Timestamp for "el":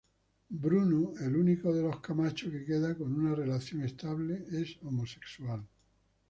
1.19-1.35